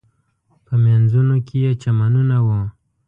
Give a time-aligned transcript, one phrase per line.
[0.65, 2.47] په مینځونو کې یې چمنونه و.